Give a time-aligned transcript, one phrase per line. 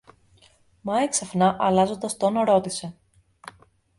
[0.81, 2.97] Μα έξαφνα αλλάζοντας τόνο ρώτησε